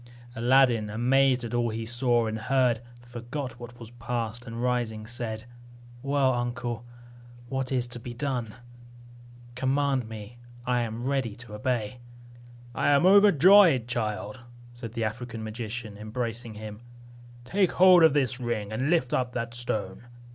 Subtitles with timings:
[0.35, 5.43] Aladdin, amazed at all he saw and heard, forgot what was past, and rising said,
[6.01, 6.83] "Well, uncle,
[7.49, 8.55] what is to be done?
[9.53, 11.99] Command me, I am ready to obey."
[12.73, 14.39] "I am overjoyed, child,"
[14.73, 16.81] said the African magician, embracing him,
[17.45, 20.05] "Take hold of the ring, and lift up that stone."